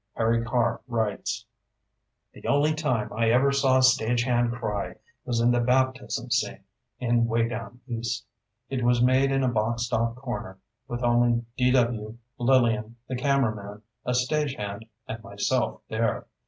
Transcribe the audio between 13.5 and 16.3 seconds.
man, a stage hand and myself there.